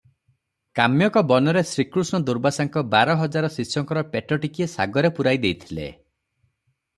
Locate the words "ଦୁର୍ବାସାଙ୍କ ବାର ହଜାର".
2.29-3.51